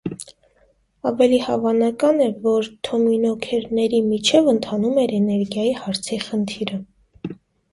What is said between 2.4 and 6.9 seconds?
որ թոմմինոքերների մեջ ընթանում էր էներգիայի հարցի խնդիրը։